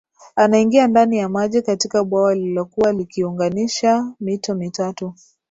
anaingia 0.35 0.87
ndani 0.87 1.17
ya 1.17 1.29
maji 1.29 1.61
katika 1.61 2.03
bwawa 2.03 2.35
lililokuwa 2.35 2.91
likiunganisha 2.93 4.11
mito 4.19 4.55
mitatu 4.55 5.13